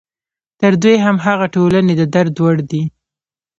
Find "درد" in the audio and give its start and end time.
2.15-2.35